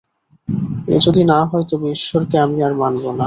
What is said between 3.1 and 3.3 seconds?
না।